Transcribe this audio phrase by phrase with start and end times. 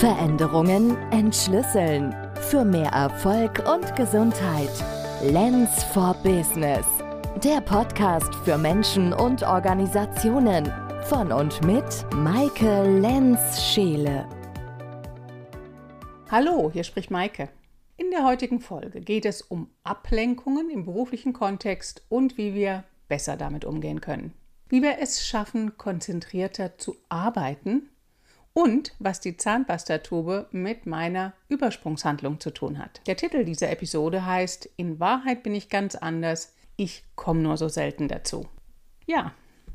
[0.00, 2.14] Veränderungen entschlüsseln.
[2.50, 4.68] Für mehr Erfolg und Gesundheit.
[5.22, 6.84] Lens for Business.
[7.44, 10.70] Der Podcast für Menschen und Organisationen.
[11.04, 14.28] Von und mit Maike Lenz-Scheele.
[16.28, 17.48] Hallo, hier spricht Maike.
[17.96, 23.36] In der heutigen Folge geht es um Ablenkungen im beruflichen Kontext und wie wir besser
[23.36, 24.32] damit umgehen können.
[24.68, 27.90] Wie wir es schaffen, konzentrierter zu arbeiten
[28.54, 33.00] und was die Zahnpastatube mit meiner Übersprungshandlung zu tun hat.
[33.06, 37.68] Der Titel dieser Episode heißt In Wahrheit bin ich ganz anders, ich komme nur so
[37.68, 38.48] selten dazu.
[39.06, 39.34] Ja,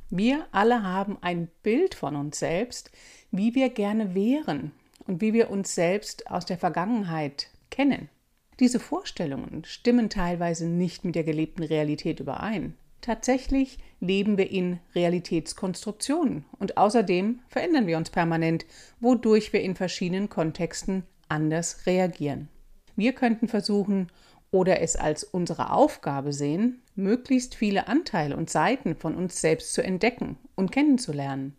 [0.09, 2.89] wir alle haben ein Bild von uns selbst,
[3.31, 4.71] wie wir gerne wären
[5.05, 8.09] und wie wir uns selbst aus der Vergangenheit kennen.
[8.59, 12.75] Diese Vorstellungen stimmen teilweise nicht mit der gelebten Realität überein.
[13.01, 18.65] Tatsächlich leben wir in Realitätskonstruktionen und außerdem verändern wir uns permanent,
[18.99, 22.49] wodurch wir in verschiedenen Kontexten anders reagieren.
[22.95, 24.07] Wir könnten versuchen
[24.51, 29.81] oder es als unsere Aufgabe sehen, möglichst viele Anteile und Seiten von uns selbst zu
[29.81, 31.55] entdecken und kennenzulernen.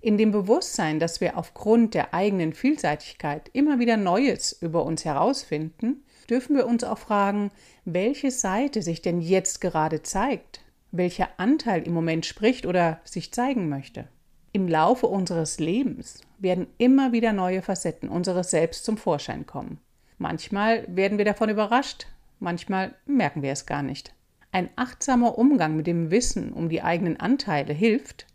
[0.00, 6.04] In dem Bewusstsein, dass wir aufgrund der eigenen Vielseitigkeit immer wieder Neues über uns herausfinden,
[6.28, 7.50] dürfen wir uns auch fragen,
[7.86, 10.63] welche Seite sich denn jetzt gerade zeigt
[10.96, 14.08] welcher Anteil im Moment spricht oder sich zeigen möchte.
[14.52, 19.80] Im Laufe unseres Lebens werden immer wieder neue Facetten unseres Selbst zum Vorschein kommen.
[20.18, 22.06] Manchmal werden wir davon überrascht,
[22.38, 24.14] manchmal merken wir es gar nicht.
[24.52, 28.26] Ein achtsamer Umgang mit dem Wissen um die eigenen Anteile hilft,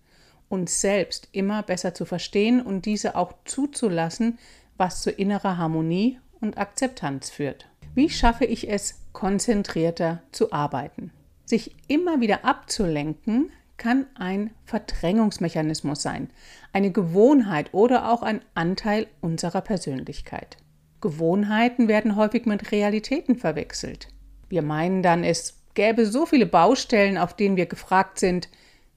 [0.49, 4.37] uns selbst immer besser zu verstehen und diese auch zuzulassen,
[4.75, 7.69] was zu innerer Harmonie und Akzeptanz führt.
[7.95, 11.11] Wie schaffe ich es, konzentrierter zu arbeiten?
[11.49, 16.29] Sich immer wieder abzulenken kann ein Verdrängungsmechanismus sein,
[16.73, 20.57] eine Gewohnheit oder auch ein Anteil unserer Persönlichkeit.
[21.01, 24.09] Gewohnheiten werden häufig mit Realitäten verwechselt.
[24.47, 28.47] Wir meinen dann, es gäbe so viele Baustellen, auf denen wir gefragt sind,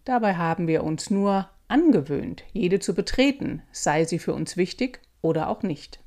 [0.04, 5.48] dabei haben wir uns nur angewöhnt, jede zu betreten, sei sie für uns wichtig oder
[5.48, 6.00] auch nicht.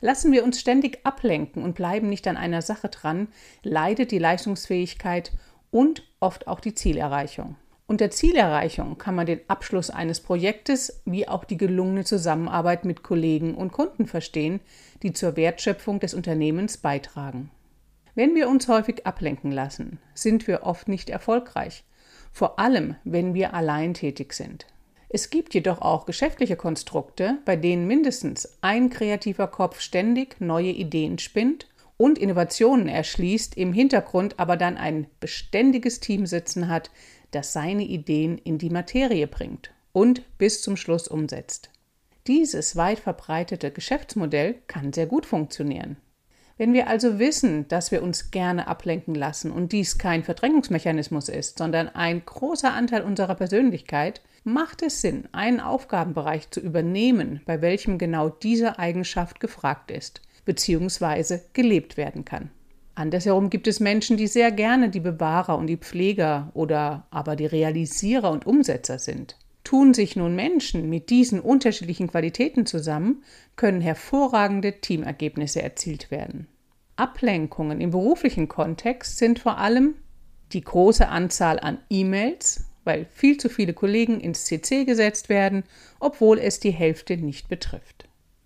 [0.00, 3.28] Lassen wir uns ständig ablenken und bleiben nicht an einer Sache dran,
[3.62, 5.30] leidet die Leistungsfähigkeit
[5.74, 7.56] und oft auch die Zielerreichung.
[7.88, 13.56] Unter Zielerreichung kann man den Abschluss eines Projektes wie auch die gelungene Zusammenarbeit mit Kollegen
[13.56, 14.60] und Kunden verstehen,
[15.02, 17.50] die zur Wertschöpfung des Unternehmens beitragen.
[18.14, 21.82] Wenn wir uns häufig ablenken lassen, sind wir oft nicht erfolgreich,
[22.30, 24.66] vor allem wenn wir allein tätig sind.
[25.08, 31.18] Es gibt jedoch auch geschäftliche Konstrukte, bei denen mindestens ein kreativer Kopf ständig neue Ideen
[31.18, 31.66] spinnt
[32.04, 36.90] und Innovationen erschließt, im Hintergrund aber dann ein beständiges Team sitzen hat,
[37.30, 41.70] das seine Ideen in die Materie bringt und bis zum Schluss umsetzt.
[42.26, 45.96] Dieses weit verbreitete Geschäftsmodell kann sehr gut funktionieren.
[46.58, 51.56] Wenn wir also wissen, dass wir uns gerne ablenken lassen und dies kein Verdrängungsmechanismus ist,
[51.56, 57.96] sondern ein großer Anteil unserer Persönlichkeit, macht es Sinn, einen Aufgabenbereich zu übernehmen, bei welchem
[57.96, 61.40] genau diese Eigenschaft gefragt ist bzw.
[61.52, 62.50] gelebt werden kann.
[62.94, 67.46] Andersherum gibt es Menschen, die sehr gerne die Bewahrer und die Pfleger oder aber die
[67.46, 69.36] Realisierer und Umsetzer sind.
[69.64, 73.24] Tun sich nun Menschen mit diesen unterschiedlichen Qualitäten zusammen,
[73.56, 76.46] können hervorragende Teamergebnisse erzielt werden.
[76.96, 79.94] Ablenkungen im beruflichen Kontext sind vor allem
[80.52, 85.64] die große Anzahl an E-Mails, weil viel zu viele Kollegen ins CC gesetzt werden,
[85.98, 87.93] obwohl es die Hälfte nicht betrifft.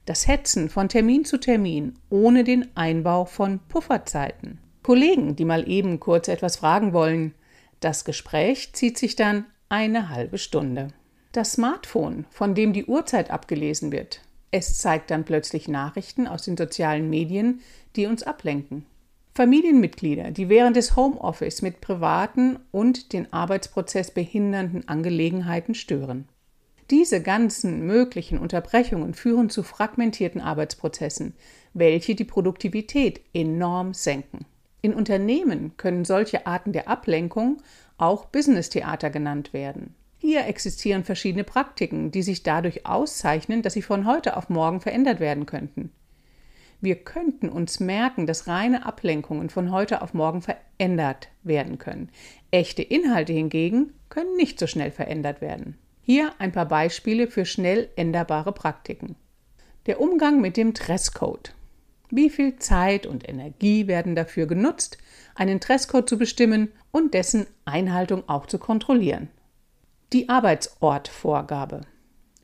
[0.09, 4.59] Das Hetzen von Termin zu Termin ohne den Einbau von Pufferzeiten.
[4.83, 7.35] Kollegen, die mal eben kurz etwas fragen wollen.
[7.81, 10.89] Das Gespräch zieht sich dann eine halbe Stunde.
[11.33, 14.23] Das Smartphone, von dem die Uhrzeit abgelesen wird.
[14.51, 17.61] Es zeigt dann plötzlich Nachrichten aus den sozialen Medien,
[17.95, 18.87] die uns ablenken.
[19.35, 26.29] Familienmitglieder, die während des Homeoffice mit privaten und den Arbeitsprozess behindernden Angelegenheiten stören.
[26.91, 31.35] Diese ganzen möglichen Unterbrechungen führen zu fragmentierten Arbeitsprozessen,
[31.75, 34.47] welche die Produktivität enorm senken.
[34.81, 37.61] In Unternehmen können solche Arten der Ablenkung
[37.99, 39.95] auch Business-Theater genannt werden.
[40.17, 45.21] Hier existieren verschiedene Praktiken, die sich dadurch auszeichnen, dass sie von heute auf morgen verändert
[45.21, 45.91] werden könnten.
[46.81, 52.11] Wir könnten uns merken, dass reine Ablenkungen von heute auf morgen verändert werden können.
[52.51, 55.77] Echte Inhalte hingegen können nicht so schnell verändert werden.
[56.11, 59.15] Hier ein paar Beispiele für schnell änderbare Praktiken.
[59.85, 61.53] Der Umgang mit dem Dresscode.
[62.09, 64.97] Wie viel Zeit und Energie werden dafür genutzt,
[65.35, 69.29] einen Dresscode zu bestimmen und dessen Einhaltung auch zu kontrollieren?
[70.15, 71.83] Die Arbeitsortvorgabe.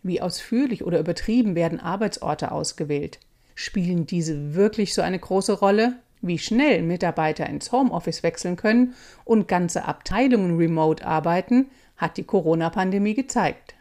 [0.03, 3.19] Wie ausführlich oder übertrieben werden Arbeitsorte ausgewählt?
[3.55, 5.97] Spielen diese wirklich so eine große Rolle?
[6.21, 8.93] Wie schnell Mitarbeiter ins Homeoffice wechseln können
[9.25, 13.75] und ganze Abteilungen remote arbeiten, hat die Corona-Pandemie gezeigt.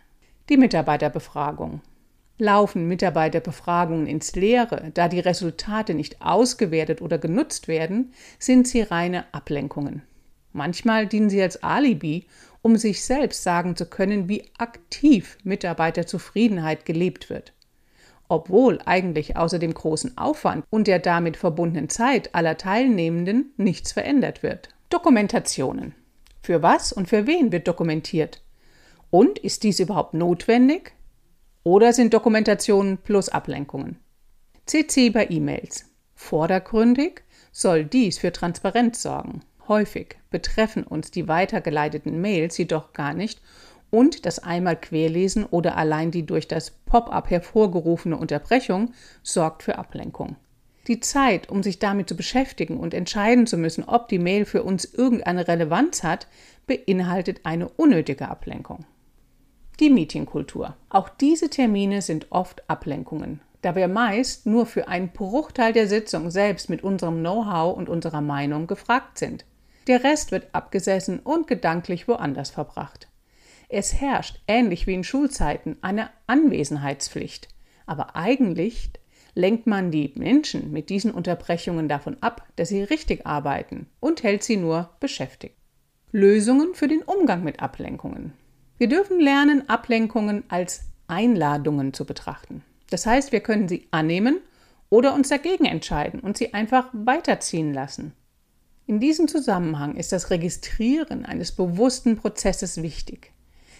[0.49, 1.81] Die Mitarbeiterbefragung.
[2.37, 9.25] Laufen Mitarbeiterbefragungen ins Leere, da die Resultate nicht ausgewertet oder genutzt werden, sind sie reine
[9.33, 10.01] Ablenkungen.
[10.51, 12.27] Manchmal dienen sie als Alibi,
[12.61, 17.53] um sich selbst sagen zu können, wie aktiv Mitarbeiterzufriedenheit gelebt wird.
[18.29, 24.43] Obwohl eigentlich außer dem großen Aufwand und der damit verbundenen Zeit aller Teilnehmenden nichts verändert
[24.43, 24.69] wird.
[24.89, 25.93] Dokumentationen.
[26.43, 28.41] Für was und für wen wird dokumentiert?
[29.09, 30.91] Und ist dies überhaupt notwendig?
[31.63, 33.97] Oder sind Dokumentationen plus Ablenkungen?
[34.65, 35.85] CC bei E-Mails.
[36.15, 37.23] Vordergründig
[37.53, 39.39] soll dies für Transparenz sorgen.
[39.69, 43.41] Häufig betreffen uns die weitergeleiteten Mails jedoch gar nicht
[43.89, 50.35] und das einmal Querlesen oder allein die durch das Pop-up hervorgerufene Unterbrechung sorgt für Ablenkung.
[50.87, 54.63] Die Zeit, um sich damit zu beschäftigen und entscheiden zu müssen, ob die Mail für
[54.63, 56.27] uns irgendeine Relevanz hat,
[56.67, 58.85] beinhaltet eine unnötige Ablenkung.
[59.79, 60.75] Die Meetingkultur.
[60.89, 66.29] Auch diese Termine sind oft Ablenkungen, da wir meist nur für einen Bruchteil der Sitzung
[66.31, 69.45] selbst mit unserem Know-how und unserer Meinung gefragt sind.
[69.87, 73.07] Der Rest wird abgesessen und gedanklich woanders verbracht.
[73.69, 77.47] Es herrscht, ähnlich wie in Schulzeiten, eine Anwesenheitspflicht.
[77.85, 78.91] Aber eigentlich
[79.35, 84.43] lenkt man die Menschen mit diesen Unterbrechungen davon ab, dass sie richtig arbeiten und hält
[84.43, 85.55] sie nur beschäftigt.
[86.11, 88.33] Lösungen für den Umgang mit Ablenkungen.
[88.77, 92.63] Wir dürfen lernen, Ablenkungen als Einladungen zu betrachten.
[92.89, 94.39] Das heißt, wir können sie annehmen
[94.89, 98.13] oder uns dagegen entscheiden und sie einfach weiterziehen lassen.
[98.85, 103.31] In diesem Zusammenhang ist das Registrieren eines bewussten Prozesses wichtig.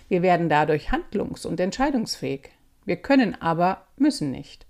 [0.08, 2.50] Wir werden dadurch handlungs- und entscheidungsfähig.
[2.86, 4.66] Wir können aber, müssen nicht.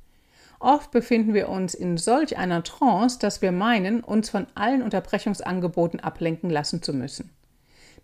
[0.63, 6.00] Oft befinden wir uns in solch einer Trance, dass wir meinen, uns von allen Unterbrechungsangeboten
[6.00, 7.31] ablenken lassen zu müssen.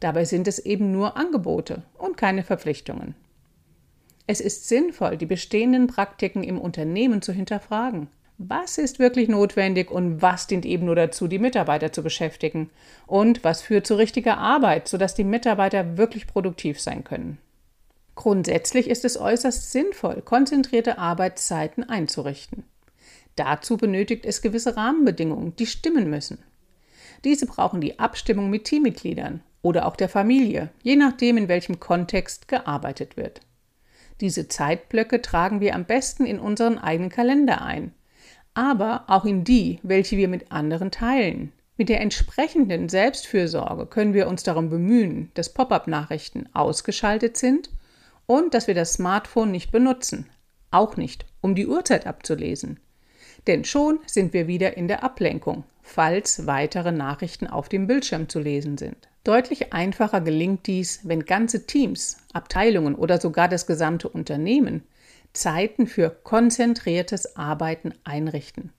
[0.01, 3.15] Dabei sind es eben nur Angebote und keine Verpflichtungen.
[4.27, 8.07] Es ist sinnvoll, die bestehenden Praktiken im Unternehmen zu hinterfragen.
[8.37, 12.71] Was ist wirklich notwendig und was dient eben nur dazu, die Mitarbeiter zu beschäftigen?
[13.07, 17.37] Und was führt zu richtiger Arbeit, sodass die Mitarbeiter wirklich produktiv sein können?
[18.19, 22.65] Grundsätzlich ist es äußerst sinnvoll, konzentrierte Arbeitszeiten einzurichten.
[23.37, 26.39] Dazu benötigt es gewisse Rahmenbedingungen, die stimmen müssen.
[27.23, 32.49] Diese brauchen die Abstimmung mit Teammitgliedern oder auch der Familie, je nachdem, in welchem Kontext
[32.49, 33.39] gearbeitet wird.
[34.19, 37.93] Diese Zeitblöcke tragen wir am besten in unseren eigenen Kalender ein,
[38.53, 41.53] aber auch in die, welche wir mit anderen teilen.
[41.77, 47.69] Mit der entsprechenden Selbstfürsorge können wir uns darum bemühen, dass Pop-up-Nachrichten ausgeschaltet sind
[48.29, 50.29] und dass wir das Smartphone nicht benutzen,
[50.69, 52.79] auch nicht, um die Uhrzeit abzulesen.
[53.47, 58.39] Denn schon sind wir wieder in der Ablenkung, falls weitere Nachrichten auf dem Bildschirm zu
[58.39, 58.95] lesen sind.
[59.23, 64.83] Deutlich einfacher gelingt dies, wenn ganze Teams, Abteilungen oder sogar das gesamte Unternehmen
[65.33, 68.71] Zeiten für konzentriertes Arbeiten einrichten.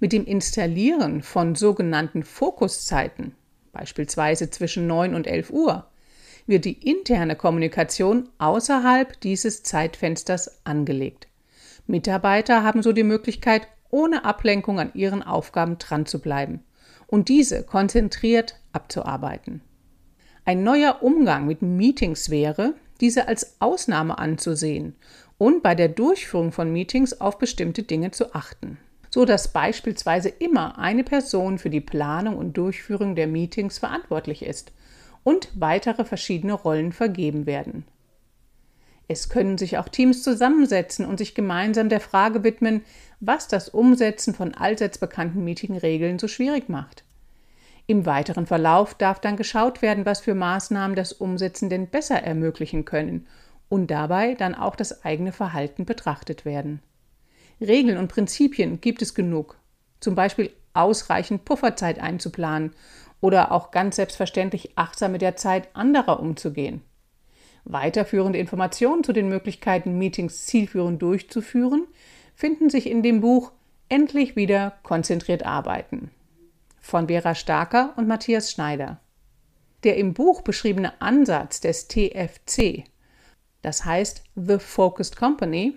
[0.00, 3.36] Mit dem Installieren von sogenannten Fokuszeiten,
[3.72, 5.86] beispielsweise zwischen 9 und 11 Uhr,
[6.46, 11.28] wird die interne Kommunikation außerhalb dieses Zeitfensters angelegt.
[11.86, 16.60] Mitarbeiter haben so die Möglichkeit, ohne Ablenkung an ihren Aufgaben dran zu bleiben
[17.06, 19.60] und diese konzentriert abzuarbeiten.
[20.44, 24.94] Ein neuer Umgang mit Meetings wäre, diese als Ausnahme anzusehen
[25.38, 28.78] und bei der Durchführung von Meetings auf bestimmte Dinge zu achten,
[29.10, 34.72] so dass beispielsweise immer eine Person für die Planung und Durchführung der Meetings verantwortlich ist
[35.26, 37.84] und weitere verschiedene Rollen vergeben werden.
[39.08, 42.84] Es können sich auch Teams zusammensetzen und sich gemeinsam der Frage widmen,
[43.18, 47.02] was das Umsetzen von allseits bekannten Meetingregeln so schwierig macht.
[47.88, 52.84] Im weiteren Verlauf darf dann geschaut werden, was für Maßnahmen das Umsetzen denn besser ermöglichen
[52.84, 53.26] können
[53.68, 56.80] und dabei dann auch das eigene Verhalten betrachtet werden.
[57.60, 59.58] Regeln und Prinzipien gibt es genug,
[59.98, 62.74] zum Beispiel ausreichend Pufferzeit einzuplanen
[63.20, 66.82] oder auch ganz selbstverständlich achtsam mit der Zeit anderer umzugehen.
[67.64, 71.86] Weiterführende Informationen zu den Möglichkeiten, Meetings zielführend durchzuführen,
[72.34, 73.52] finden sich in dem Buch
[73.88, 76.10] Endlich wieder konzentriert arbeiten
[76.86, 79.00] von Vera Starker und Matthias Schneider.
[79.82, 82.84] Der im Buch beschriebene Ansatz des TFC,
[83.62, 85.76] das heißt The Focused Company,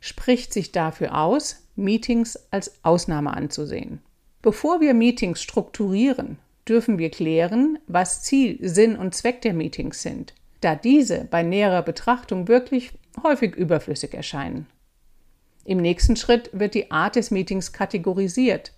[0.00, 4.00] spricht sich dafür aus, Meetings als Ausnahme anzusehen.
[4.40, 6.38] Bevor wir Meetings strukturieren,
[6.70, 10.34] dürfen wir klären, was Ziel, Sinn und Zweck der Meetings sind.
[10.60, 14.66] da diese bei näherer Betrachtung wirklich häufig überflüssig erscheinen.
[15.64, 18.72] Im nächsten Schritt wird die Art des Meetings kategorisiert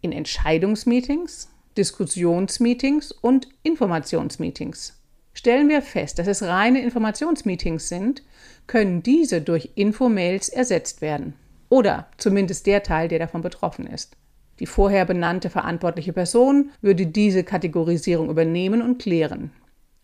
[0.00, 4.98] in Entscheidungsmeetings, Diskussionsmeetings und Informationsmeetings.
[5.34, 8.22] Stellen wir fest, dass es reine Informationsmeetings sind,
[8.66, 11.34] können diese durch Infomails ersetzt werden.
[11.68, 14.16] Oder zumindest der Teil, der davon betroffen ist.
[14.60, 19.50] Die vorher benannte verantwortliche Person würde diese Kategorisierung übernehmen und klären.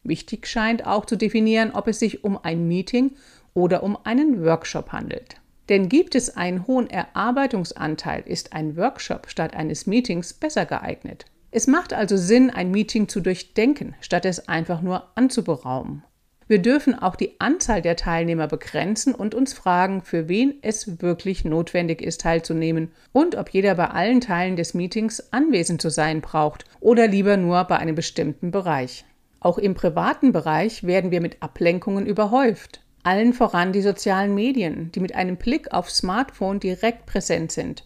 [0.03, 3.13] Wichtig scheint auch zu definieren, ob es sich um ein Meeting
[3.55, 5.37] oder um einen Workshop handelt.
[5.69, 11.27] Denn gibt es einen hohen Erarbeitungsanteil, ist ein Workshop statt eines Meetings besser geeignet.
[11.51, 16.03] Es macht also Sinn, ein Meeting zu durchdenken, statt es einfach nur anzuberaumen.
[16.49, 21.45] Wir dürfen auch die Anzahl der Teilnehmer begrenzen und uns fragen, für wen es wirklich
[21.45, 26.65] notwendig ist, teilzunehmen und ob jeder bei allen Teilen des Meetings anwesend zu sein braucht
[26.79, 29.05] oder lieber nur bei einem bestimmten Bereich.
[29.41, 32.81] Auch im privaten Bereich werden wir mit Ablenkungen überhäuft.
[33.03, 37.85] Allen voran die sozialen Medien, die mit einem Blick auf Smartphone direkt präsent sind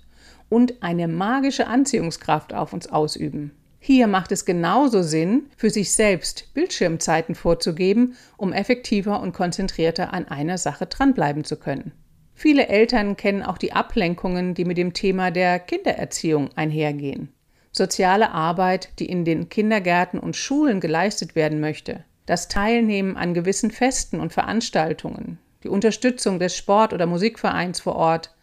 [0.50, 3.52] und eine magische Anziehungskraft auf uns ausüben.
[3.82, 10.28] Hier macht es genauso Sinn, für sich selbst Bildschirmzeiten vorzugeben, um effektiver und konzentrierter an
[10.28, 11.92] einer Sache dranbleiben zu können.
[12.34, 17.32] Viele Eltern kennen auch die Ablenkungen, die mit dem Thema der Kindererziehung einhergehen.
[17.72, 23.70] Soziale Arbeit, die in den Kindergärten und Schulen geleistet werden möchte, das Teilnehmen an gewissen
[23.70, 28.34] Festen und Veranstaltungen, die Unterstützung des Sport- oder Musikvereins vor Ort.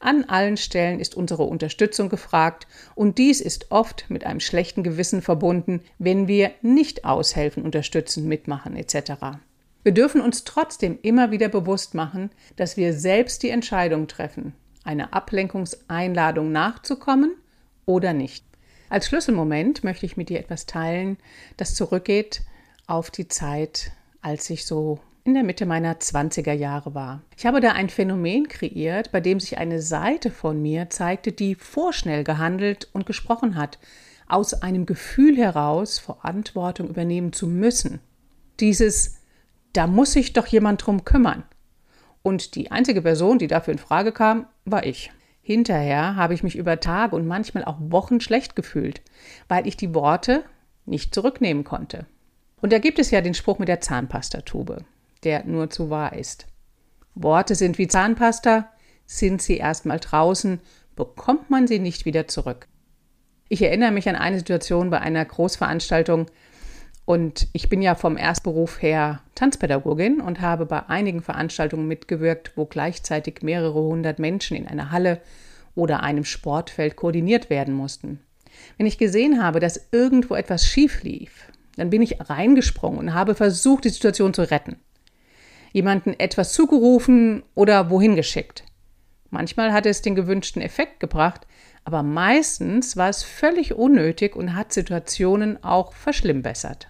[0.00, 5.22] An allen Stellen ist unsere Unterstützung gefragt und dies ist oft mit einem schlechten Gewissen
[5.22, 9.12] verbunden, wenn wir nicht aushelfen, unterstützen, mitmachen etc.
[9.82, 14.52] Wir dürfen uns trotzdem immer wieder bewusst machen, dass wir selbst die Entscheidung treffen,
[14.84, 17.34] einer Ablenkungseinladung nachzukommen
[17.84, 18.44] oder nicht.
[18.90, 21.18] Als Schlüsselmoment möchte ich mit dir etwas teilen,
[21.56, 22.42] das zurückgeht
[22.86, 27.20] auf die Zeit, als ich so in der Mitte meiner 20er Jahre war.
[27.36, 31.54] Ich habe da ein Phänomen kreiert, bei dem sich eine Seite von mir zeigte, die
[31.54, 33.78] vorschnell gehandelt und gesprochen hat,
[34.26, 38.00] aus einem Gefühl heraus, Verantwortung übernehmen zu müssen.
[38.58, 39.20] Dieses,
[39.74, 41.42] da muss sich doch jemand drum kümmern.
[42.22, 45.12] Und die einzige Person, die dafür in Frage kam, war ich.
[45.42, 49.02] Hinterher habe ich mich über Tage und manchmal auch Wochen schlecht gefühlt,
[49.46, 50.42] weil ich die Worte
[50.86, 52.06] nicht zurücknehmen konnte.
[52.62, 54.86] Und da gibt es ja den Spruch mit der Zahnpastatube,
[55.24, 56.46] der nur zu wahr ist.
[57.14, 58.70] Worte sind wie Zahnpasta,
[59.06, 60.60] sind sie erstmal draußen,
[60.94, 62.68] bekommt man sie nicht wieder zurück.
[63.48, 66.26] Ich erinnere mich an eine Situation bei einer Großveranstaltung
[67.06, 72.66] und ich bin ja vom Erstberuf her Tanzpädagogin und habe bei einigen Veranstaltungen mitgewirkt, wo
[72.66, 75.22] gleichzeitig mehrere hundert Menschen in einer Halle
[75.74, 78.20] oder einem Sportfeld koordiniert werden mussten.
[78.76, 83.34] Wenn ich gesehen habe, dass irgendwo etwas schief lief, dann bin ich reingesprungen und habe
[83.34, 84.76] versucht, die Situation zu retten.
[85.72, 88.64] Jemanden etwas zugerufen oder wohin geschickt.
[89.30, 91.46] Manchmal hat es den gewünschten Effekt gebracht,
[91.84, 96.88] aber meistens war es völlig unnötig und hat Situationen auch verschlimmbessert.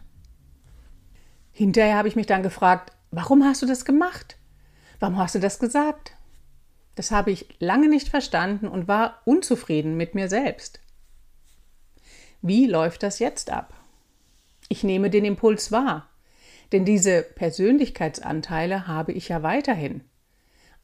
[1.52, 4.36] Hinterher habe ich mich dann gefragt, warum hast du das gemacht?
[5.00, 6.12] Warum hast du das gesagt?
[6.94, 10.80] Das habe ich lange nicht verstanden und war unzufrieden mit mir selbst.
[12.42, 13.74] Wie läuft das jetzt ab?
[14.68, 16.08] Ich nehme den Impuls wahr,
[16.72, 20.02] denn diese Persönlichkeitsanteile habe ich ja weiterhin.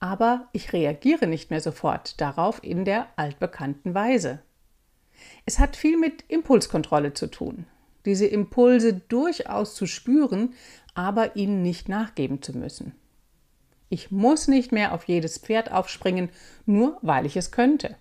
[0.01, 4.41] Aber ich reagiere nicht mehr sofort darauf in der altbekannten Weise.
[5.47, 7.67] Es hat viel mit Impulskontrolle zu tun,
[8.05, 10.55] diese Impulse durchaus zu spüren,
[10.95, 12.95] aber ihnen nicht nachgeben zu müssen.
[13.89, 16.31] Ich muss nicht mehr auf jedes Pferd aufspringen,
[16.67, 17.97] nur weil ich es könnte.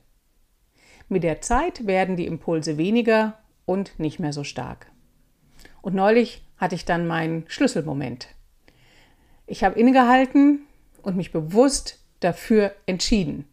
[1.09, 4.87] Mit der Zeit werden die Impulse weniger und nicht mehr so stark.
[5.81, 8.27] Und neulich hatte ich dann meinen Schlüsselmoment.
[9.45, 10.61] Ich habe innegehalten
[11.01, 13.45] und mich bewusst dafür entschieden,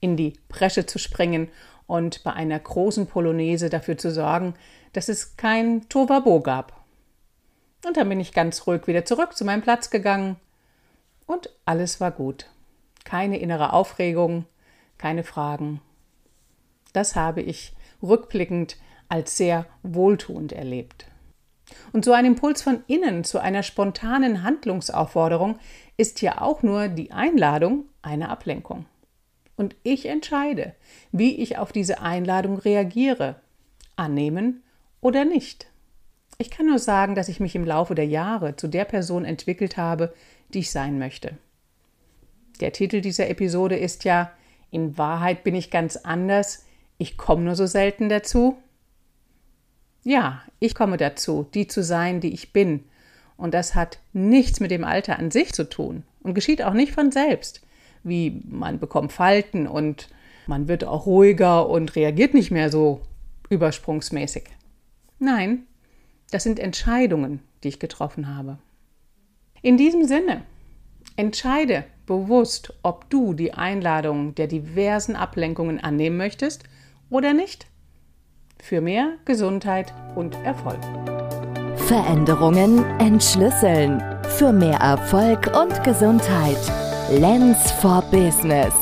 [0.00, 1.48] in die Bresche zu springen
[1.86, 4.54] und bei einer großen Polonaise dafür zu sorgen,
[4.92, 6.84] dass es kein Tovabo gab.
[7.86, 10.36] Und dann bin ich ganz ruhig wieder zurück zu meinem Platz gegangen
[11.26, 12.46] und alles war gut.
[13.04, 14.46] Keine innere Aufregung,
[14.98, 15.80] keine Fragen.
[16.92, 18.76] Das habe ich rückblickend
[19.08, 21.06] als sehr wohltuend erlebt.
[21.92, 25.58] Und so ein Impuls von innen zu einer spontanen Handlungsaufforderung
[25.96, 28.86] ist ja auch nur die Einladung einer Ablenkung.
[29.56, 30.74] Und ich entscheide,
[31.12, 33.36] wie ich auf diese Einladung reagiere,
[33.96, 34.62] annehmen
[35.00, 35.66] oder nicht.
[36.38, 39.78] Ich kann nur sagen, dass ich mich im Laufe der Jahre zu der Person entwickelt
[39.78, 40.12] habe,
[40.52, 41.38] die ich sein möchte.
[42.60, 44.30] Der Titel dieser Episode ist ja
[44.70, 46.66] In Wahrheit bin ich ganz anders,
[46.98, 48.58] ich komme nur so selten dazu.
[50.06, 52.84] Ja, ich komme dazu, die zu sein, die ich bin.
[53.36, 56.92] Und das hat nichts mit dem Alter an sich zu tun und geschieht auch nicht
[56.92, 57.60] von selbst,
[58.04, 60.08] wie man bekommt Falten und
[60.46, 63.00] man wird auch ruhiger und reagiert nicht mehr so
[63.50, 64.44] übersprungsmäßig.
[65.18, 65.66] Nein,
[66.30, 68.58] das sind Entscheidungen, die ich getroffen habe.
[69.60, 70.42] In diesem Sinne,
[71.16, 76.62] entscheide bewusst, ob du die Einladung der diversen Ablenkungen annehmen möchtest
[77.10, 77.66] oder nicht.
[78.62, 80.80] Für mehr Gesundheit und Erfolg.
[81.86, 84.02] Veränderungen entschlüsseln.
[84.38, 86.58] Für mehr Erfolg und Gesundheit.
[87.10, 88.74] Lens for Business.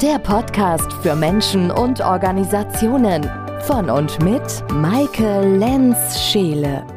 [0.00, 3.30] Der Podcast für Menschen und Organisationen.
[3.62, 4.42] Von und mit
[4.72, 6.95] Maike Lenz-Scheele.